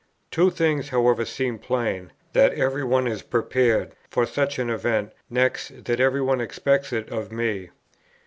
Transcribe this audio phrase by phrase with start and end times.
[0.31, 5.85] Two things, however, seem plain, that every one is prepared for such an event, next,
[5.85, 7.69] that every one expects it of me.